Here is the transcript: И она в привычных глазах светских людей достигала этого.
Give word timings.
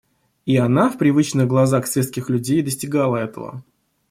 И 0.47 0.57
она 0.57 0.89
в 0.89 0.97
привычных 0.97 1.45
глазах 1.47 1.85
светских 1.85 2.31
людей 2.31 2.63
достигала 2.63 3.17
этого. 3.17 3.63